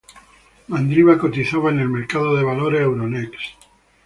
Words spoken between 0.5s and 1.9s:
Mandriva cotizaba en el